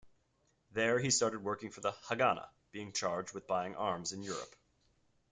[0.71, 4.55] There he started working for the Haganah, being charged with buying arms in Europe.